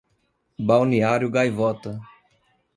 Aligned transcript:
Balneário 0.57 1.29
Gaivota 1.29 2.01